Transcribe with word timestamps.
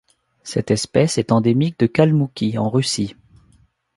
Cette 0.41 0.71
espèce 0.71 1.19
est 1.19 1.31
endémique 1.31 1.77
de 1.77 1.85
Kalmoukie 1.85 2.57
en 2.57 2.71
Russie. 2.71 3.15